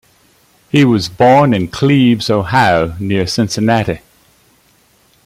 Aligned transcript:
He 0.71 0.83
was 0.83 1.09
born 1.09 1.53
in 1.53 1.67
Cleves, 1.67 2.31
Ohio, 2.31 2.95
near 2.99 3.27
Cincinnati. 3.27 3.99